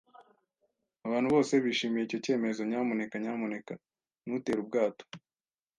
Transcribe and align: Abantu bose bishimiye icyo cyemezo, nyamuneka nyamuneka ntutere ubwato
Abantu 1.05 1.27
bose 1.35 1.53
bishimiye 1.63 2.03
icyo 2.05 2.17
cyemezo, 2.25 2.61
nyamuneka 2.69 3.15
nyamuneka 3.23 3.73
ntutere 4.25 4.59
ubwato 4.63 5.03